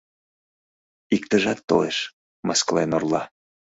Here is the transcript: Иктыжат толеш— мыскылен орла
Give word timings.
Иктыжат 1.15 1.59
толеш— 1.69 1.97
мыскылен 2.47 2.91
орла 2.97 3.21